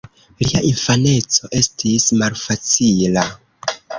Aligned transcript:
Lia 0.45 0.61
infaneco 0.69 1.51
estis 1.59 2.09
malfacila. 2.23 3.29